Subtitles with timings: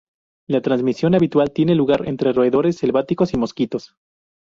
[0.47, 3.93] La transmisión habitual tiene lugar entre roedores selváticos y mosquitos.